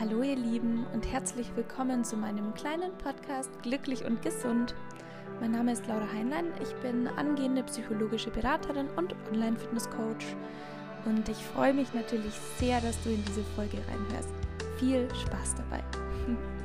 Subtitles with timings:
[0.00, 4.74] Hallo ihr Lieben und herzlich willkommen zu meinem kleinen Podcast Glücklich und Gesund.
[5.42, 10.24] Mein Name ist Laura Heinlein, ich bin angehende psychologische Beraterin und Online-Fitness-Coach
[11.04, 14.30] und ich freue mich natürlich sehr, dass du in diese Folge reinhörst.
[14.78, 15.84] Viel Spaß dabei!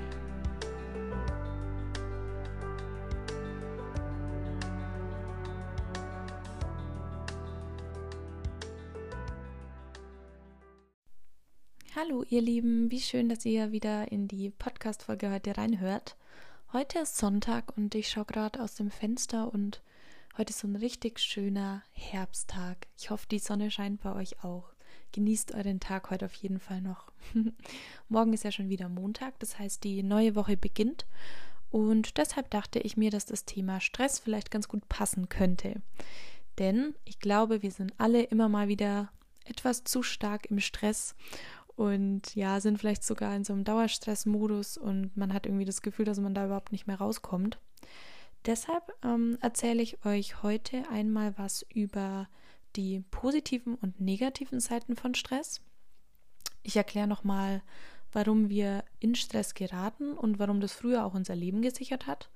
[12.35, 16.17] ihr Lieben, wie schön, dass ihr wieder in die Podcast-Folge heute reinhört.
[16.73, 19.81] Heute ist Sonntag und ich schaue gerade aus dem Fenster und
[20.38, 22.88] heute ist so ein richtig schöner Herbsttag.
[22.98, 24.66] Ich hoffe, die Sonne scheint bei euch auch.
[25.13, 27.09] Genießt euren Tag heute auf jeden Fall noch.
[28.09, 31.05] Morgen ist ja schon wieder Montag, das heißt, die neue Woche beginnt
[31.71, 35.81] und deshalb dachte ich mir, dass das Thema Stress vielleicht ganz gut passen könnte.
[36.59, 39.10] Denn ich glaube, wir sind alle immer mal wieder
[39.45, 41.15] etwas zu stark im Stress
[41.76, 46.05] und ja, sind vielleicht sogar in so einem Dauerstressmodus und man hat irgendwie das Gefühl,
[46.05, 47.59] dass man da überhaupt nicht mehr rauskommt.
[48.45, 52.27] Deshalb ähm, erzähle ich euch heute einmal was über
[52.76, 55.62] die positiven und negativen Seiten von Stress.
[56.62, 57.62] Ich erkläre nochmal,
[58.12, 62.29] warum wir in Stress geraten und warum das früher auch unser Leben gesichert hat.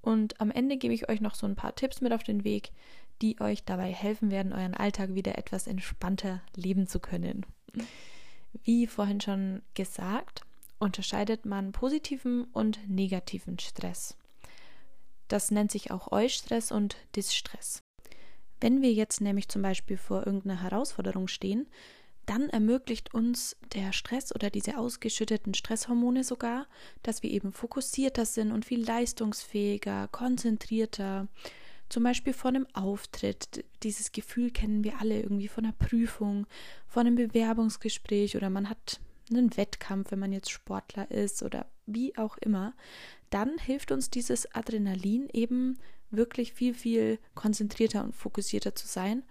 [0.00, 2.72] Und am Ende gebe ich euch noch so ein paar Tipps mit auf den Weg,
[3.20, 7.46] die euch dabei helfen werden, euren Alltag wieder etwas entspannter leben zu können.
[8.62, 10.42] Wie vorhin schon gesagt,
[10.78, 14.16] unterscheidet man positiven und negativen Stress.
[15.28, 17.80] Das nennt sich auch Eustress und Distress.
[18.60, 21.68] Wenn wir jetzt nämlich zum Beispiel vor irgendeiner Herausforderung stehen,
[22.26, 26.66] dann ermöglicht uns der Stress oder diese ausgeschütteten Stresshormone sogar,
[27.02, 31.26] dass wir eben fokussierter sind und viel leistungsfähiger, konzentrierter,
[31.92, 33.66] zum Beispiel vor einem Auftritt.
[33.82, 36.46] Dieses Gefühl kennen wir alle irgendwie von einer Prüfung,
[36.86, 38.98] vor einem Bewerbungsgespräch oder man hat
[39.30, 42.72] einen Wettkampf, wenn man jetzt Sportler ist oder wie auch immer.
[43.28, 45.78] Dann hilft uns dieses Adrenalin eben
[46.10, 49.22] wirklich viel, viel konzentrierter und fokussierter zu sein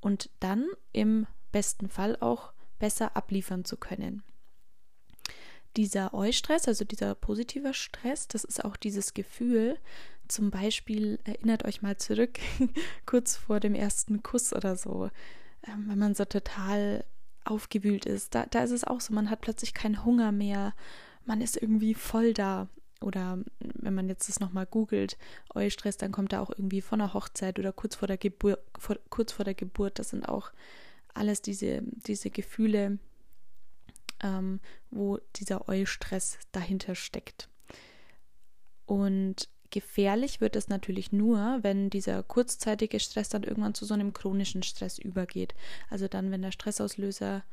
[0.00, 4.22] und dann im besten Fall auch besser abliefern zu können.
[5.76, 9.76] Dieser Eustress, also dieser positive Stress, das ist auch dieses Gefühl,
[10.28, 12.38] zum Beispiel erinnert euch mal zurück,
[13.06, 15.10] kurz vor dem ersten Kuss oder so,
[15.66, 17.04] ähm, wenn man so total
[17.44, 18.34] aufgewühlt ist.
[18.34, 20.74] Da, da ist es auch so, man hat plötzlich keinen Hunger mehr,
[21.24, 22.68] man ist irgendwie voll da.
[23.02, 25.18] Oder wenn man jetzt das nochmal googelt,
[25.54, 28.96] Eustress, dann kommt da auch irgendwie von der Hochzeit oder kurz vor der Geburt, vor,
[29.10, 29.98] kurz vor der Geburt.
[29.98, 30.50] Das sind auch
[31.12, 32.98] alles diese, diese Gefühle,
[34.22, 34.60] ähm,
[34.90, 37.50] wo dieser Eustress dahinter steckt.
[38.86, 44.12] Und gefährlich wird es natürlich nur, wenn dieser kurzzeitige Stress dann irgendwann zu so einem
[44.12, 45.54] chronischen Stress übergeht.
[45.90, 47.44] Also dann, wenn der Stressauslöser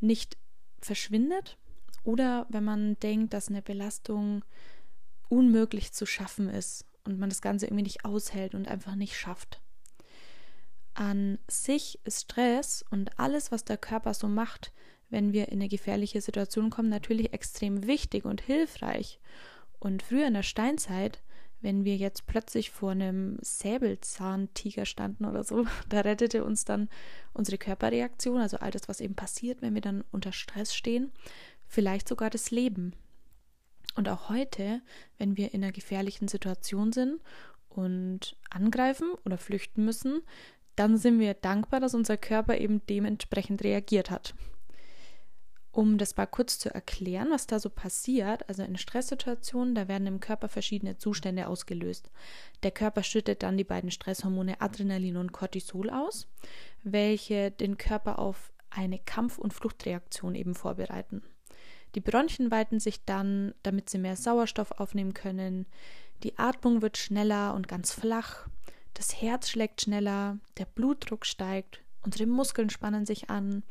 [0.00, 0.36] nicht
[0.80, 1.56] verschwindet
[2.02, 4.44] oder wenn man denkt, dass eine Belastung
[5.28, 9.60] unmöglich zu schaffen ist und man das Ganze irgendwie nicht aushält und einfach nicht schafft.
[10.94, 14.72] An sich ist Stress und alles, was der Körper so macht,
[15.10, 19.20] wenn wir in eine gefährliche Situation kommen, natürlich extrem wichtig und hilfreich.
[19.78, 21.20] Und früher in der Steinzeit,
[21.64, 26.88] wenn wir jetzt plötzlich vor einem Säbelzahntiger standen oder so, da rettete uns dann
[27.32, 31.10] unsere Körperreaktion, also all das, was eben passiert, wenn wir dann unter Stress stehen,
[31.66, 32.92] vielleicht sogar das Leben.
[33.96, 34.82] Und auch heute,
[35.16, 37.20] wenn wir in einer gefährlichen Situation sind
[37.70, 40.20] und angreifen oder flüchten müssen,
[40.76, 44.34] dann sind wir dankbar, dass unser Körper eben dementsprechend reagiert hat.
[45.74, 50.06] Um das mal kurz zu erklären, was da so passiert, also in Stresssituationen, da werden
[50.06, 52.12] im Körper verschiedene Zustände ausgelöst.
[52.62, 56.28] Der Körper schüttet dann die beiden Stresshormone Adrenalin und Cortisol aus,
[56.84, 61.24] welche den Körper auf eine Kampf- und Fluchtreaktion eben vorbereiten.
[61.96, 65.66] Die Bronchien weiten sich dann, damit sie mehr Sauerstoff aufnehmen können.
[66.22, 68.46] Die Atmung wird schneller und ganz flach.
[68.94, 73.62] Das Herz schlägt schneller, der Blutdruck steigt Unsere Muskeln spannen sich an,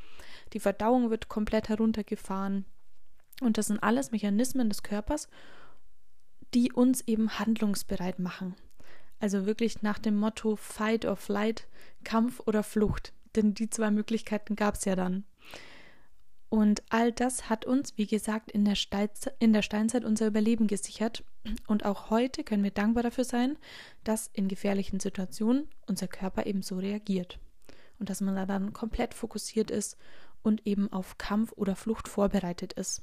[0.53, 2.65] die Verdauung wird komplett heruntergefahren.
[3.41, 5.27] Und das sind alles Mechanismen des Körpers,
[6.53, 8.55] die uns eben handlungsbereit machen.
[9.19, 11.67] Also wirklich nach dem Motto Fight or Flight,
[12.03, 13.13] Kampf oder Flucht.
[13.35, 15.25] Denn die zwei Möglichkeiten gab es ja dann.
[16.49, 20.67] Und all das hat uns, wie gesagt, in der, Steinzeit, in der Steinzeit unser Überleben
[20.67, 21.23] gesichert.
[21.67, 23.57] Und auch heute können wir dankbar dafür sein,
[24.03, 27.39] dass in gefährlichen Situationen unser Körper eben so reagiert
[28.03, 29.95] und dass man da dann komplett fokussiert ist
[30.41, 33.01] und eben auf Kampf oder Flucht vorbereitet ist.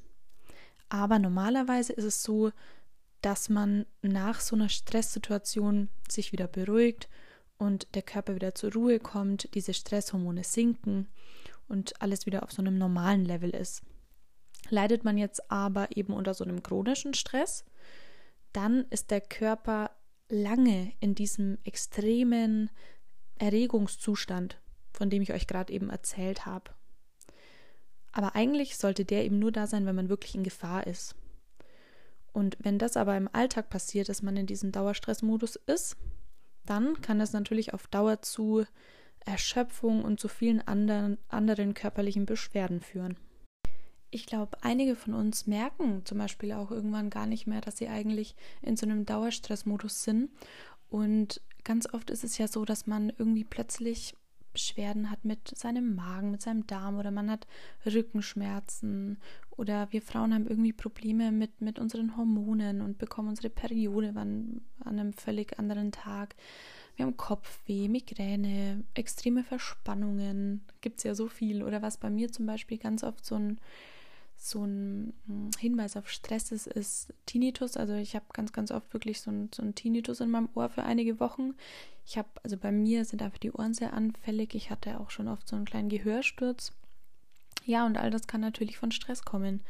[0.91, 2.52] Aber normalerweise ist es so,
[3.23, 7.08] dass man nach so einer Stresssituation sich wieder beruhigt
[7.56, 11.08] und der Körper wieder zur Ruhe kommt, diese Stresshormone sinken
[11.67, 13.81] und alles wieder auf so einem normalen Level ist.
[14.69, 17.64] Leidet man jetzt aber eben unter so einem chronischen Stress,
[18.52, 19.93] dann ist der Körper
[20.29, 22.69] lange in diesem extremen
[23.38, 24.61] Erregungszustand,
[25.00, 26.73] von dem ich euch gerade eben erzählt habe.
[28.12, 31.14] Aber eigentlich sollte der eben nur da sein, wenn man wirklich in Gefahr ist.
[32.35, 35.97] Und wenn das aber im Alltag passiert, dass man in diesem Dauerstressmodus ist,
[36.67, 38.67] dann kann das natürlich auf Dauer zu
[39.25, 43.17] Erschöpfung und zu vielen anderen, anderen körperlichen Beschwerden führen.
[44.11, 47.88] Ich glaube, einige von uns merken zum Beispiel auch irgendwann gar nicht mehr, dass sie
[47.88, 50.29] eigentlich in so einem Dauerstressmodus sind.
[50.91, 54.14] Und ganz oft ist es ja so, dass man irgendwie plötzlich
[54.52, 57.47] Beschwerden hat mit seinem Magen, mit seinem Darm oder man hat
[57.87, 59.19] Rückenschmerzen
[59.50, 64.62] oder wir Frauen haben irgendwie Probleme mit, mit unseren Hormonen und bekommen unsere Periode an,
[64.81, 66.35] an einem völlig anderen Tag.
[66.97, 71.62] Wir haben Kopfweh, Migräne, extreme Verspannungen, gibt es ja so viel.
[71.62, 73.61] Oder was bei mir zum Beispiel ganz oft so ein
[74.43, 77.76] so ein hm, Hinweis auf Stress ist, ist Tinnitus.
[77.76, 80.70] Also ich habe ganz, ganz oft wirklich so ein, so ein Tinnitus in meinem Ohr
[80.70, 81.55] für einige Wochen.
[82.11, 84.57] Ich habe, also bei mir sind einfach die Ohren sehr anfällig.
[84.57, 86.73] Ich hatte auch schon oft so einen kleinen Gehörsturz.
[87.65, 89.62] Ja, und all das kann natürlich von Stress kommen.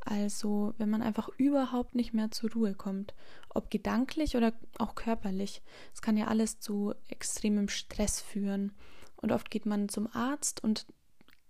[0.00, 3.14] Also, wenn man einfach überhaupt nicht mehr zur Ruhe kommt,
[3.50, 5.62] ob gedanklich oder auch körperlich.
[5.94, 8.72] Es kann ja alles zu extremem Stress führen.
[9.14, 10.86] Und oft geht man zum Arzt und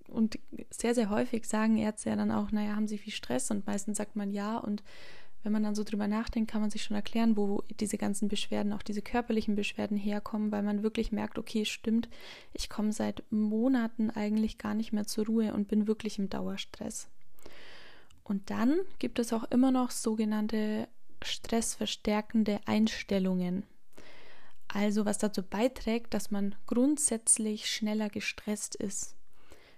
[0.07, 0.39] und
[0.71, 3.97] sehr, sehr häufig sagen Ärzte ja dann auch, naja, haben sie viel Stress und meistens
[3.97, 4.59] sagt man ja.
[4.59, 4.83] Und
[5.43, 8.73] wenn man dann so drüber nachdenkt, kann man sich schon erklären, wo diese ganzen Beschwerden,
[8.73, 12.09] auch diese körperlichen Beschwerden herkommen, weil man wirklich merkt, okay, stimmt,
[12.53, 17.09] ich komme seit Monaten eigentlich gar nicht mehr zur Ruhe und bin wirklich im Dauerstress.
[18.23, 20.89] Und dann gibt es auch immer noch sogenannte
[21.23, 23.65] stressverstärkende Einstellungen.
[24.69, 29.17] Also was dazu beiträgt, dass man grundsätzlich schneller gestresst ist.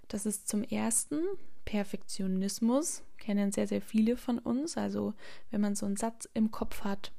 [0.09, 1.23] Das ist zum ersten
[1.65, 4.77] Perfektionismus, kennen sehr, sehr viele von uns.
[4.77, 5.15] Also
[5.51, 7.13] wenn man so einen Satz im Kopf hat,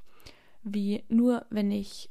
[0.62, 2.10] wie nur wenn ich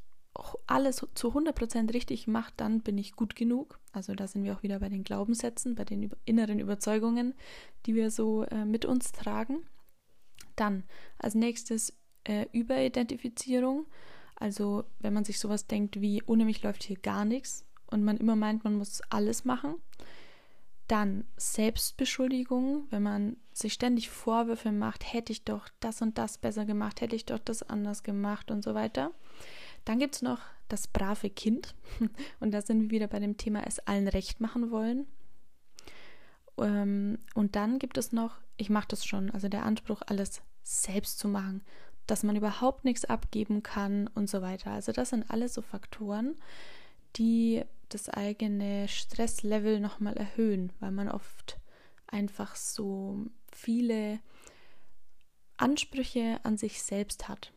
[0.66, 3.80] alles zu 100% richtig mache, dann bin ich gut genug.
[3.92, 7.36] Also da sind wir auch wieder bei den Glaubenssätzen, bei den inneren Überzeugungen,
[7.86, 9.64] die wir so äh, mit uns tragen.
[10.56, 10.84] Dann
[11.20, 11.94] als nächstes
[12.24, 13.86] äh, Überidentifizierung.
[14.36, 18.18] Also wenn man sich sowas denkt wie, ohne mich läuft hier gar nichts und man
[18.18, 19.76] immer meint, man muss alles machen.
[20.88, 26.66] Dann Selbstbeschuldigung, wenn man sich ständig Vorwürfe macht, hätte ich doch das und das besser
[26.66, 29.12] gemacht, hätte ich doch das anders gemacht und so weiter.
[29.86, 30.40] Dann gibt es noch
[30.70, 31.76] das brave Kind.
[32.40, 35.08] Und da sind wir wieder bei dem Thema, es allen recht machen wollen.
[36.58, 41.20] Ähm, und dann gibt es noch, ich mache das schon, also der Anspruch, alles selbst
[41.20, 41.64] zu machen,
[42.08, 44.72] dass man überhaupt nichts abgeben kann und so weiter.
[44.72, 46.36] Also das sind alles so Faktoren,
[47.18, 51.60] die das eigene Stresslevel nochmal erhöhen, weil man oft
[52.08, 54.20] einfach so viele
[55.58, 57.52] Ansprüche an sich selbst hat.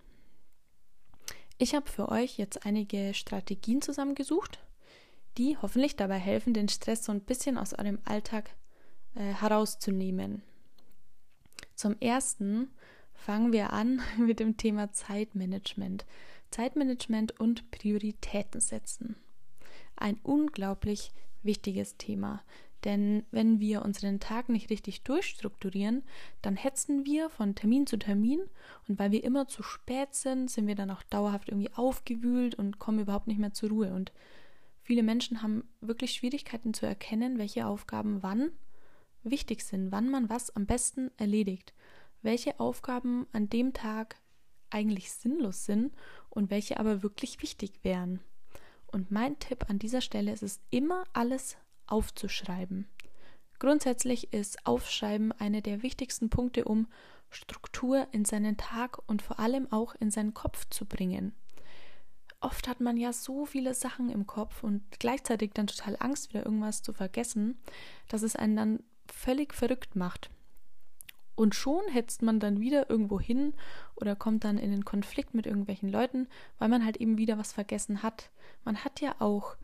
[1.58, 4.58] Ich habe für euch jetzt einige Strategien zusammengesucht,
[5.38, 8.50] die hoffentlich dabei helfen, den Stress so ein bisschen aus eurem Alltag
[9.14, 10.42] äh, herauszunehmen.
[11.74, 12.70] Zum ersten
[13.14, 16.04] fangen wir an mit dem Thema Zeitmanagement.
[16.50, 19.16] Zeitmanagement und Prioritäten setzen
[19.96, 21.12] ein unglaublich
[21.42, 22.42] wichtiges Thema.
[22.84, 26.04] Denn wenn wir unseren Tag nicht richtig durchstrukturieren,
[26.40, 28.40] dann hetzen wir von Termin zu Termin
[28.86, 32.78] und weil wir immer zu spät sind, sind wir dann auch dauerhaft irgendwie aufgewühlt und
[32.78, 33.92] kommen überhaupt nicht mehr zur Ruhe.
[33.92, 34.12] Und
[34.82, 38.52] viele Menschen haben wirklich Schwierigkeiten zu erkennen, welche Aufgaben wann
[39.24, 41.74] wichtig sind, wann man was am besten erledigt,
[42.22, 44.16] welche Aufgaben an dem Tag
[44.70, 45.92] eigentlich sinnlos sind
[46.30, 48.20] und welche aber wirklich wichtig wären.
[48.86, 52.86] Und mein Tipp an dieser Stelle ist es immer alles aufzuschreiben.
[53.58, 56.88] Grundsätzlich ist Aufschreiben eine der wichtigsten Punkte, um
[57.30, 61.34] Struktur in seinen Tag und vor allem auch in seinen Kopf zu bringen.
[62.40, 66.44] Oft hat man ja so viele Sachen im Kopf und gleichzeitig dann total Angst, wieder
[66.44, 67.58] irgendwas zu vergessen,
[68.08, 70.30] dass es einen dann völlig verrückt macht.
[71.36, 73.52] Und schon hetzt man dann wieder irgendwo hin
[73.94, 76.28] oder kommt dann in den Konflikt mit irgendwelchen Leuten,
[76.58, 78.30] weil man halt eben wieder was vergessen hat.
[78.64, 79.56] Man hat ja auch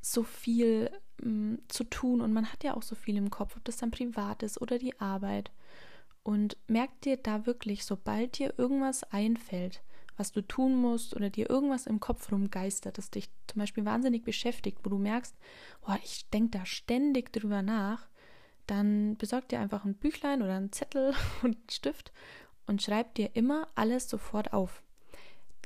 [0.00, 0.90] so viel
[1.22, 3.76] mh, mm, zu tun und man hat ja auch so viel im Kopf, ob das
[3.76, 5.52] dann privat ist oder die Arbeit.
[6.24, 9.82] Und merkt dir da wirklich, sobald dir irgendwas einfällt,
[10.16, 14.24] was du tun musst oder dir irgendwas im Kopf rumgeistert, das dich zum Beispiel wahnsinnig
[14.24, 15.36] beschäftigt, wo du merkst,
[15.84, 18.08] boah, ich denke da ständig drüber nach,
[18.72, 22.12] dann besorg dir einfach ein Büchlein oder einen Zettel und einen Stift
[22.66, 24.82] und schreib dir immer alles sofort auf.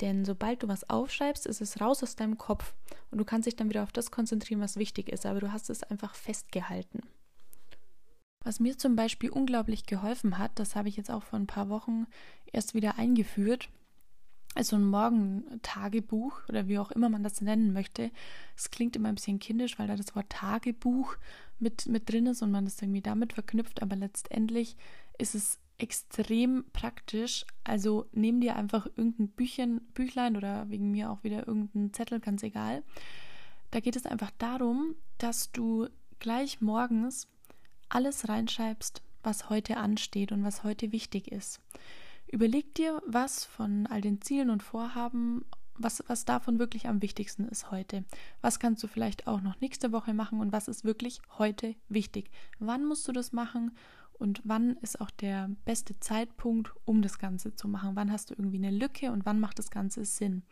[0.01, 2.75] Denn sobald du was aufschreibst, ist es raus aus deinem Kopf
[3.11, 5.71] und du kannst dich dann wieder auf das konzentrieren, was wichtig ist, aber du hast
[5.71, 7.01] es einfach festgehalten.
[8.45, 11.69] Was mir zum Beispiel unglaublich geholfen hat, das habe ich jetzt auch vor ein paar
[11.69, 12.07] Wochen
[12.53, 13.71] erst wieder eingeführt,
[14.57, 18.11] ist so ein Morgentagebuch oder wie auch immer man das nennen möchte.
[18.57, 21.17] Es klingt immer ein bisschen kindisch, weil da das Wort Tagebuch
[21.59, 24.77] mit, mit drin ist und man das irgendwie damit verknüpft, aber letztendlich
[25.19, 27.45] ist es extrem praktisch.
[27.65, 32.43] Also nimm dir einfach irgendein Büchchen, Büchlein oder wegen mir auch wieder irgendein Zettel, ganz
[32.43, 32.83] egal.
[33.71, 37.29] Da geht es einfach darum, dass du gleich morgens
[37.89, 41.61] alles reinschreibst, was heute ansteht und was heute wichtig ist.
[42.29, 45.45] Überleg dir, was von all den Zielen und Vorhaben,
[45.79, 48.05] was, was davon wirklich am wichtigsten ist heute.
[48.41, 52.31] Was kannst du vielleicht auch noch nächste Woche machen und was ist wirklich heute wichtig?
[52.59, 53.73] Wann musst du das machen
[54.15, 57.91] und wann ist auch der beste Zeitpunkt, um das Ganze zu machen?
[57.95, 60.43] Wann hast du irgendwie eine Lücke und wann macht das Ganze Sinn?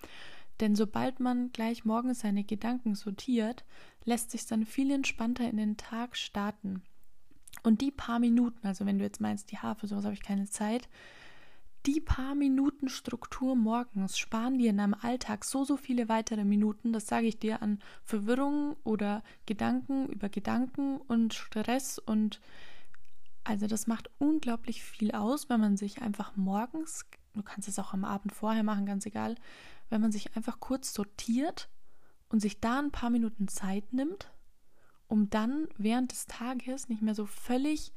[0.61, 3.64] Denn sobald man gleich morgens seine Gedanken sortiert,
[4.04, 6.83] lässt sich dann viel entspannter in den Tag starten.
[7.62, 10.49] Und die paar Minuten, also wenn du jetzt meinst, ja, für sowas habe ich keine
[10.49, 10.88] Zeit,
[11.86, 16.92] die paar Minuten Struktur morgens sparen dir in deinem Alltag so, so viele weitere Minuten,
[16.92, 22.40] das sage ich dir, an Verwirrung oder Gedanken über Gedanken und Stress und
[23.44, 27.92] also das macht unglaublich viel aus, wenn man sich einfach morgens, du kannst es auch
[27.92, 29.34] am Abend vorher machen, ganz egal,
[29.90, 31.68] wenn man sich einfach kurz sortiert
[32.30, 34.30] und sich da ein paar Minuten Zeit nimmt,
[35.06, 37.92] um dann während des Tages nicht mehr so völlig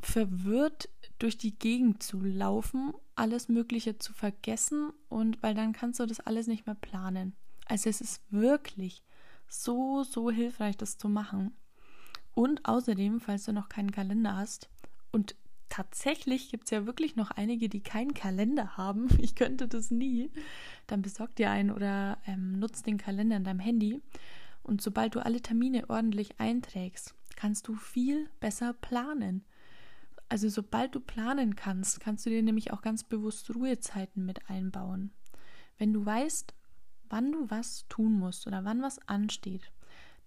[0.00, 0.88] verwirrt
[1.22, 6.20] durch die Gegend zu laufen, alles Mögliche zu vergessen und weil dann kannst du das
[6.20, 7.36] alles nicht mehr planen.
[7.66, 9.04] Also es ist wirklich
[9.48, 11.52] so, so hilfreich, das zu machen.
[12.34, 14.68] Und außerdem, falls du noch keinen Kalender hast,
[15.12, 15.36] und
[15.68, 20.30] tatsächlich gibt es ja wirklich noch einige, die keinen Kalender haben, ich könnte das nie,
[20.86, 24.02] dann besorg dir einen oder ähm, nutz den Kalender in deinem Handy.
[24.62, 29.44] Und sobald du alle Termine ordentlich einträgst, kannst du viel besser planen.
[30.32, 35.12] Also sobald du planen kannst, kannst du dir nämlich auch ganz bewusst Ruhezeiten mit einbauen.
[35.76, 36.54] Wenn du weißt,
[37.10, 39.70] wann du was tun musst oder wann was ansteht,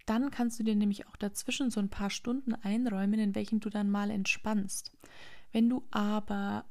[0.06, 3.72] dann kannst du dir nämlich auch dazwischen so ein paar Stunden einräumen, in welchen du
[3.72, 4.96] dann mal entspannst.
[5.52, 6.66] Wenn du aber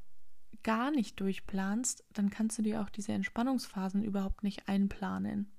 [0.62, 5.50] gar nicht durchplanst, dann kannst du dir auch diese Entspannungsphasen überhaupt nicht einplanen.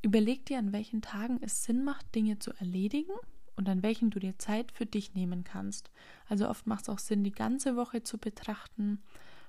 [0.00, 3.12] Überleg dir, an welchen Tagen es Sinn macht, Dinge zu erledigen
[3.56, 5.90] und an welchen du dir Zeit für dich nehmen kannst.
[6.28, 9.02] Also oft macht es auch Sinn, die ganze Woche zu betrachten,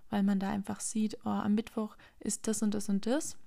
[0.09, 3.37] weil man da einfach sieht, oh, am Mittwoch ist das und das und das.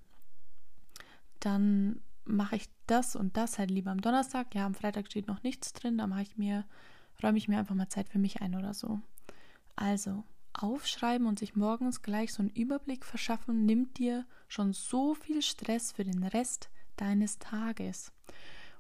[1.41, 4.55] Dann mache ich das und das halt lieber am Donnerstag.
[4.55, 6.65] Ja, am Freitag steht noch nichts drin, da mache ich mir,
[7.23, 9.01] räume ich mir einfach mal Zeit für mich ein oder so.
[9.77, 15.43] Also, aufschreiben und sich morgens gleich so einen Überblick verschaffen, nimmt dir schon so viel
[15.43, 18.13] Stress für den Rest deines Tages.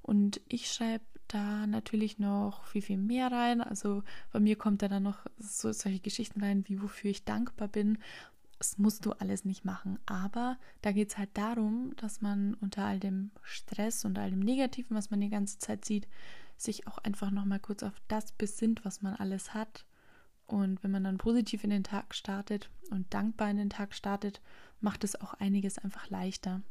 [0.08, 3.60] Und ich schreibe da natürlich noch viel, viel mehr rein.
[3.60, 7.68] Also bei mir kommt da dann noch so solche Geschichten rein, wie wofür ich dankbar
[7.68, 7.98] bin.
[8.56, 9.98] Das musst du alles nicht machen.
[10.06, 14.40] Aber da geht es halt darum, dass man unter all dem Stress und all dem
[14.40, 16.08] Negativen, was man die ganze Zeit sieht,
[16.56, 19.84] sich auch einfach nochmal kurz auf das besinnt, was man alles hat.
[20.46, 24.40] Und wenn man dann positiv in den Tag startet und dankbar in den Tag startet,
[24.80, 26.62] macht es auch einiges einfach leichter.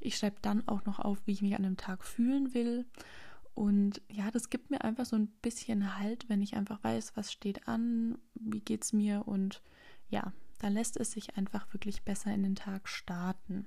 [0.00, 2.86] Ich schreibe dann auch noch auf, wie ich mich an dem Tag fühlen will
[3.56, 7.32] und ja, das gibt mir einfach so ein bisschen Halt, wenn ich einfach weiß, was
[7.32, 9.62] steht an, wie geht's mir und
[10.10, 13.66] ja, da lässt es sich einfach wirklich besser in den Tag starten.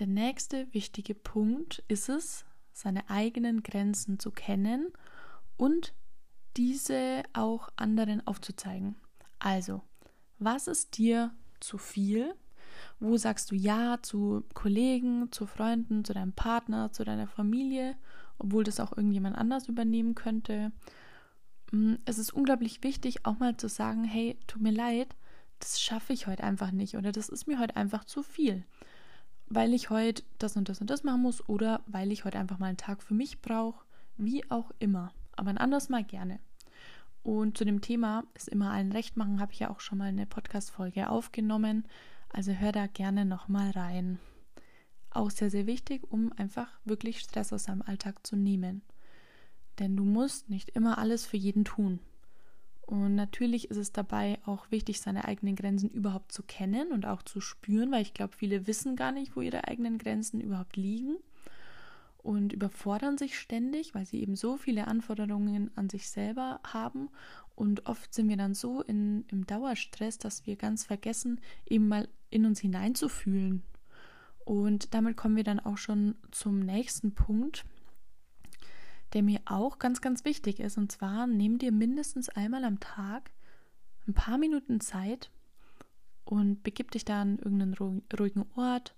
[0.00, 4.92] Der nächste wichtige Punkt ist es, seine eigenen Grenzen zu kennen
[5.56, 5.94] und
[6.56, 8.96] diese auch anderen aufzuzeigen.
[9.38, 9.80] Also,
[10.40, 12.34] was ist dir zu viel?
[13.00, 17.96] Wo sagst du Ja zu Kollegen, zu Freunden, zu deinem Partner, zu deiner Familie
[18.38, 20.72] obwohl das auch irgendjemand anders übernehmen könnte.
[21.72, 25.14] Mm, es ist unglaublich wichtig, auch mal zu sagen, hey, tut mir leid,
[25.60, 28.64] das schaffe ich heute einfach nicht oder das ist mir heute einfach zu viel,
[29.46, 32.58] weil ich heute das und das und das machen muss oder weil ich heute einfach
[32.58, 33.84] mal einen Tag für mich brauche,
[34.16, 35.12] wie auch immer.
[35.36, 36.38] Aber ein anderes Mal gerne.
[37.22, 40.08] Und zu dem Thema ist immer allen recht machen, habe ich ja auch schon mal
[40.08, 41.86] eine Podcast-Folge aufgenommen.
[42.34, 44.18] Also hör da gerne nochmal rein
[45.10, 48.82] auch sehr, sehr wichtig, um einfach wirklich Stress aus seinem Alltag zu nehmen.
[49.78, 52.00] Denn du musst nicht immer alles für jeden tun.
[52.82, 57.22] Und natürlich ist es dabei auch wichtig, seine eigenen Grenzen überhaupt zu kennen und auch
[57.22, 61.16] zu spüren, weil ich glaube, viele wissen gar nicht, wo ihre eigenen Grenzen überhaupt liegen
[62.18, 67.10] und überfordern sich ständig, weil sie eben so viele Anforderungen an sich selber haben.
[67.54, 72.08] Und oft sind wir dann so in, im Dauerstress, dass wir ganz vergessen, eben mal
[72.30, 73.62] in uns hineinzufühlen,
[74.44, 77.64] und damit kommen wir dann auch schon zum nächsten Punkt.
[79.12, 80.76] der mir auch ganz, ganz wichtig ist.
[80.76, 83.30] Und zwar nimm dir mindestens einmal am Tag
[84.08, 85.30] ein paar Minuten Zeit
[86.24, 87.74] und begib dich da an irgendeinen
[88.18, 88.96] ruhigen Ort,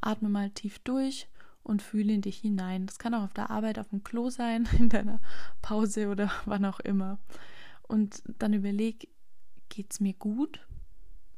[0.00, 1.28] atme mal tief durch
[1.62, 2.86] und fühle in dich hinein.
[2.86, 5.20] Das kann auch auf der Arbeit, auf dem Klo sein, in deiner
[5.60, 7.18] Pause oder wann auch immer.
[7.88, 9.08] Und dann überleg,
[9.68, 10.66] geht es mir gut?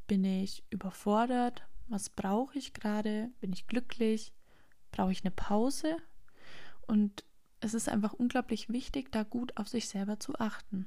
[0.07, 1.67] Bin ich überfordert?
[1.89, 3.31] Was brauche ich gerade?
[3.41, 4.33] Bin ich glücklich?
[4.91, 5.97] Brauche ich eine Pause?
[6.87, 7.25] Und
[7.61, 10.87] es ist einfach unglaublich wichtig, da gut auf sich selber zu achten.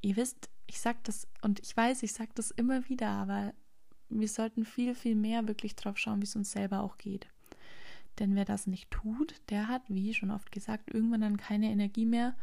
[0.00, 3.52] Ihr wisst, ich sage das und ich weiß, ich sage das immer wieder, aber
[4.08, 7.28] wir sollten viel, viel mehr wirklich drauf schauen, wie es uns selber auch geht.
[8.18, 12.06] Denn wer das nicht tut, der hat, wie schon oft gesagt, irgendwann dann keine Energie
[12.06, 12.34] mehr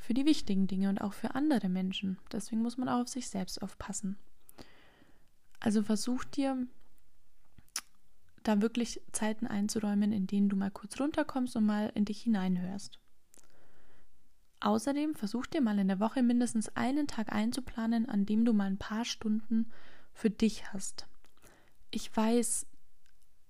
[0.00, 2.18] für die wichtigen Dinge und auch für andere Menschen.
[2.32, 4.16] Deswegen muss man auch auf sich selbst aufpassen.
[5.60, 6.66] Also versuch dir
[8.42, 12.98] da wirklich Zeiten einzuräumen, in denen du mal kurz runterkommst und mal in dich hineinhörst.
[14.60, 18.66] Außerdem versuch dir mal in der Woche mindestens einen Tag einzuplanen, an dem du mal
[18.66, 19.70] ein paar Stunden
[20.12, 21.06] für dich hast.
[21.90, 22.66] Ich weiß,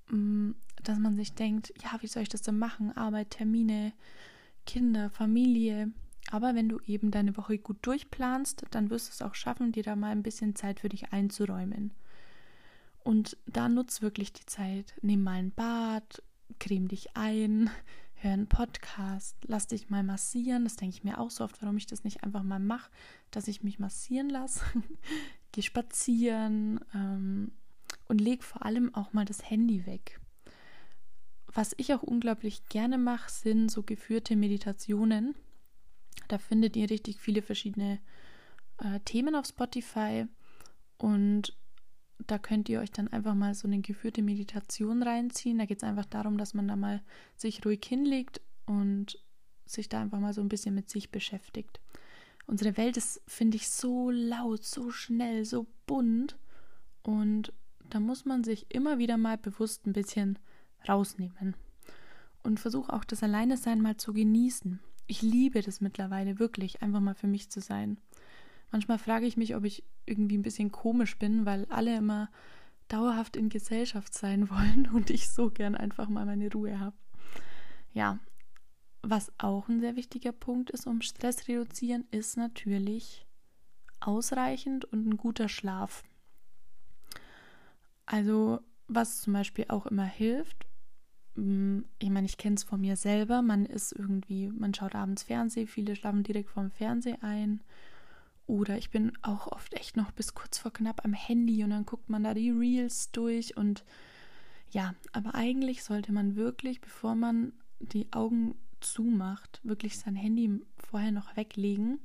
[0.08, 0.52] mm,
[0.82, 2.96] dass man sich denkt, ja, wie soll ich das denn machen?
[2.96, 3.92] Arbeit, Termine,
[4.66, 5.92] Kinder, Familie.
[6.30, 9.82] Aber wenn du eben deine Woche gut durchplanst, dann wirst du es auch schaffen, dir
[9.82, 11.92] da mal ein bisschen Zeit für dich einzuräumen.
[13.02, 14.94] Und da nutz wirklich die Zeit.
[15.02, 16.22] Nimm mal ein Bad,
[16.58, 17.70] creme dich ein,
[18.14, 20.64] hör einen Podcast, lass dich mal massieren.
[20.64, 22.90] Das denke ich mir auch so oft, warum ich das nicht einfach mal mache,
[23.30, 24.64] dass ich mich massieren lasse.
[25.52, 27.50] Geh spazieren ähm,
[28.06, 30.20] und leg vor allem auch mal das Handy weg.
[31.52, 35.34] Was ich auch unglaublich gerne mache, sind so geführte Meditationen.
[36.28, 38.00] Da findet ihr richtig viele verschiedene
[38.78, 40.26] äh, Themen auf Spotify
[40.98, 41.56] und
[42.26, 45.58] da könnt ihr euch dann einfach mal so eine geführte Meditation reinziehen.
[45.58, 47.02] Da geht es einfach darum, dass man da mal
[47.36, 49.18] sich ruhig hinlegt und
[49.66, 51.80] sich da einfach mal so ein bisschen mit sich beschäftigt.
[52.46, 56.36] Unsere Welt ist, finde ich, so laut, so schnell, so bunt.
[57.02, 57.52] Und
[57.88, 60.38] da muss man sich immer wieder mal bewusst ein bisschen
[60.88, 61.54] rausnehmen.
[62.42, 64.80] Und versuche auch das Alleinesein mal zu genießen.
[65.10, 67.98] Ich liebe das mittlerweile wirklich, einfach mal für mich zu sein.
[68.70, 72.30] Manchmal frage ich mich, ob ich irgendwie ein bisschen komisch bin, weil alle immer
[72.86, 76.96] dauerhaft in Gesellschaft sein wollen und ich so gern einfach mal meine Ruhe habe.
[77.92, 78.20] Ja,
[79.02, 83.26] was auch ein sehr wichtiger Punkt ist, um Stress reduzieren, ist natürlich
[83.98, 86.04] ausreichend und ein guter Schlaf.
[88.06, 90.69] Also, was zum Beispiel auch immer hilft,
[91.36, 95.68] ich meine, ich kenne es von mir selber, man ist irgendwie, man schaut abends Fernsehen,
[95.68, 97.62] viele schlafen direkt vorm Fernseher ein
[98.46, 101.86] oder ich bin auch oft echt noch bis kurz vor knapp am Handy und dann
[101.86, 103.84] guckt man da die Reels durch und
[104.70, 111.12] ja, aber eigentlich sollte man wirklich, bevor man die Augen zumacht, wirklich sein Handy vorher
[111.12, 112.00] noch weglegen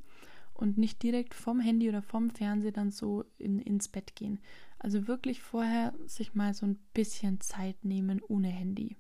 [0.54, 4.40] und nicht direkt vom Handy oder vom Fernseher dann so in, ins Bett gehen.
[4.80, 8.98] Also wirklich vorher sich mal so ein bisschen Zeit nehmen ohne Handy.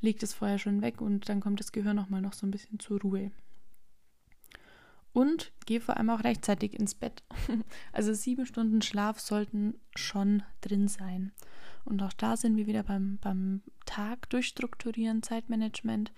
[0.00, 2.78] Legt es vorher schon weg und dann kommt das Gehirn nochmal noch so ein bisschen
[2.78, 3.30] zur Ruhe.
[5.12, 7.22] Und geh vor allem auch rechtzeitig ins Bett.
[7.92, 11.32] Also sieben Stunden Schlaf sollten schon drin sein.
[11.86, 16.12] Und auch da sind wir wieder beim, beim Tag durchstrukturieren, Zeitmanagement.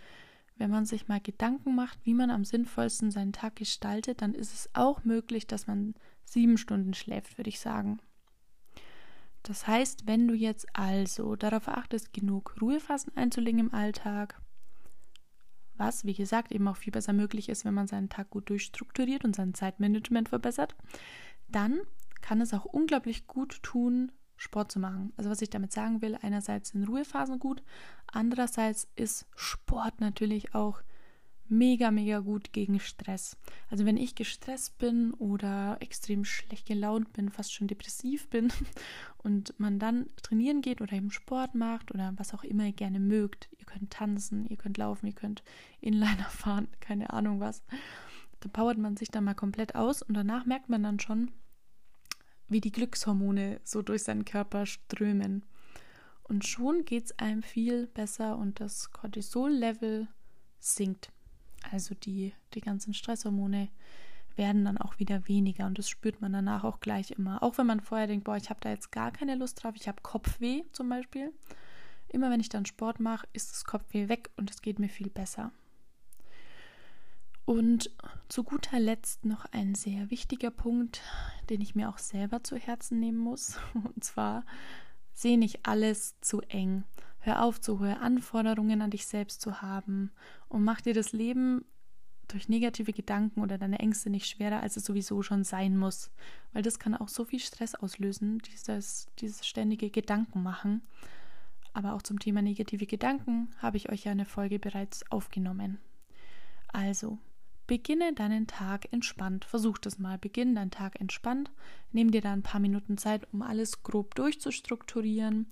[0.57, 4.53] Wenn man sich mal Gedanken macht, wie man am sinnvollsten seinen Tag gestaltet, dann ist
[4.53, 8.01] es auch möglich, dass man sieben Stunden schläft, würde ich sagen.
[9.49, 14.39] Das heißt, wenn du jetzt also darauf achtest, genug Ruhephasen einzulegen im Alltag,
[15.75, 19.25] was, wie gesagt, eben auch viel besser möglich ist, wenn man seinen Tag gut durchstrukturiert
[19.25, 20.77] und sein Zeitmanagement verbessert,
[21.49, 21.81] dann
[22.21, 25.15] kann es auch unglaublich gut tun, Sport zu machen.
[25.17, 27.63] Also was ich damit sagen will, einerseits sind Ruhephasen gut,
[28.07, 30.83] andererseits ist Sport natürlich auch
[31.51, 33.37] mega, mega gut gegen Stress.
[33.71, 38.53] Also wenn ich gestresst bin oder extrem schlecht gelaunt bin, fast schon depressiv bin
[39.19, 43.01] und man dann trainieren geht oder eben Sport macht oder was auch immer ihr gerne
[43.01, 45.43] mögt, ihr könnt tanzen, ihr könnt laufen, ihr könnt
[45.81, 47.63] Inliner fahren, keine Ahnung was,
[48.41, 51.31] dann powert man sich dann mal komplett aus und danach merkt man dann schon,
[52.49, 55.45] wie die Glückshormone so durch seinen Körper strömen.
[56.23, 60.09] Und schon geht es einem viel besser und das Cortisol-Level
[60.59, 61.11] sinkt.
[61.73, 63.69] Also die, die ganzen Stresshormone
[64.37, 67.43] werden dann auch wieder weniger und das spürt man danach auch gleich immer.
[67.43, 69.89] Auch wenn man vorher denkt, boah, ich habe da jetzt gar keine Lust drauf, ich
[69.89, 71.33] habe Kopfweh zum Beispiel.
[72.09, 75.11] Immer wenn ich dann Sport mache, ist das Kopfweh weg und es geht mir viel
[75.11, 75.53] besser.
[77.49, 77.91] Und
[78.29, 81.01] zu guter Letzt noch ein sehr wichtiger Punkt,
[81.49, 83.59] den ich mir auch selber zu Herzen nehmen muss.
[83.73, 84.45] Und zwar,
[85.15, 86.85] sehe nicht alles zu eng.
[87.29, 90.13] Hör auf, zu hohe Anforderungen an dich selbst zu haben
[90.49, 91.67] und mach dir das Leben
[92.27, 96.11] durch negative Gedanken oder deine Ängste nicht schwerer, als es sowieso schon sein muss.
[96.55, 100.81] Weil das kann auch so viel Stress auslösen, dieses, dieses ständige Gedanken machen.
[101.75, 105.77] Aber auch zum Thema negative Gedanken habe ich euch ja eine Folge bereits aufgenommen.
[106.69, 107.19] Also,
[107.67, 109.45] beginne deinen Tag entspannt.
[109.45, 110.17] Versuch das mal.
[110.17, 111.51] Beginn deinen Tag entspannt.
[111.93, 115.47] Nimm dir da ein paar Minuten Zeit, um alles grob durchzustrukturieren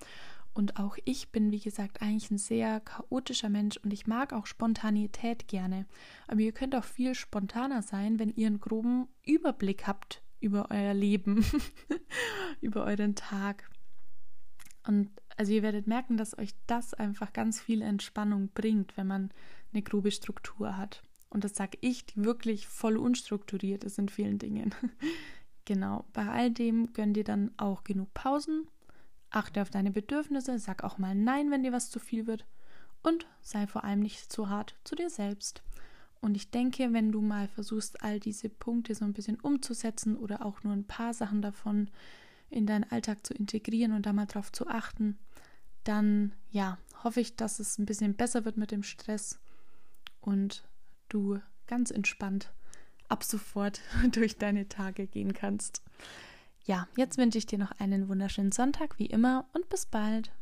[0.56, 4.46] und auch ich bin, wie gesagt, eigentlich ein sehr chaotischer Mensch und ich mag auch
[4.46, 5.84] Spontanität gerne.
[6.28, 10.94] Aber ihr könnt auch viel spontaner sein, wenn ihr einen groben Überblick habt über euer
[10.94, 11.44] Leben,
[12.62, 13.70] über euren Tag.
[14.86, 19.32] Und also ihr werdet merken, dass euch das einfach ganz viel Entspannung bringt, wenn man
[19.74, 21.02] eine grobe Struktur hat.
[21.28, 24.74] Und das sage ich, die wirklich voll unstrukturiert ist in vielen Dingen.
[25.66, 28.66] genau, bei all dem gönnt ihr dann auch genug Pausen
[29.36, 32.46] Achte auf deine Bedürfnisse, sag auch mal Nein, wenn dir was zu viel wird
[33.02, 35.62] und sei vor allem nicht zu hart zu dir selbst.
[36.20, 40.44] Und ich denke, wenn du mal versuchst, all diese Punkte so ein bisschen umzusetzen oder
[40.44, 41.90] auch nur ein paar Sachen davon
[42.48, 45.18] in deinen Alltag zu integrieren und da mal drauf zu achten,
[45.84, 49.38] dann ja, hoffe ich, dass es ein bisschen besser wird mit dem Stress
[50.20, 50.64] und
[51.08, 52.52] du ganz entspannt
[53.08, 53.80] ab sofort
[54.12, 55.82] durch deine Tage gehen kannst.
[56.66, 60.32] Ja, jetzt wünsche ich dir noch einen wunderschönen Sonntag wie immer und bis bald.